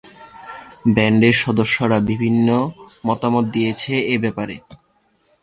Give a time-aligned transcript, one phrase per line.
[0.95, 2.47] ব্যান্ডের সদস্যরা বিভিন্ন
[3.05, 4.55] মতামত দিয়েছেন এ ব্যাপারে।